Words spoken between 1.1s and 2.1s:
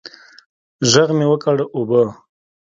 مې وکړ اوبه.